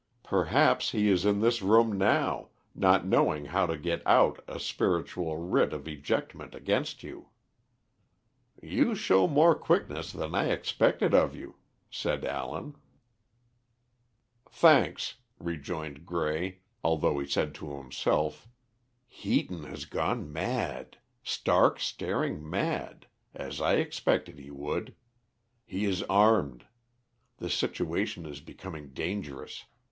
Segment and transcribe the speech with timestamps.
[0.23, 5.37] Perhaps he is in this room now, not knowing how to get out a spiritual
[5.37, 7.29] writ of ejectment against you."
[8.63, 11.57] "You show more quickness than I expected of you,"
[11.91, 12.77] said Allen.
[14.49, 18.47] "Thanks," rejoined Grey, although he said to himself,
[19.07, 20.97] "Heaton has gone mad!
[21.21, 23.05] stark staring mad,
[23.35, 24.95] as I expected he would.
[25.63, 26.65] He is armed.
[27.37, 29.65] The situation is becoming dangerous.